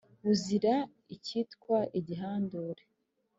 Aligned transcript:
Buzira 0.23 0.73
ikitwa 1.15 1.77
igihandure 1.99 2.83